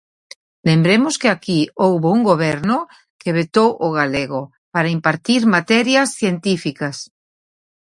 [0.67, 2.77] Lembremos que aquí houbo un Goberno
[3.21, 4.41] que vetou o galego
[4.73, 6.97] para impartir materias científicas.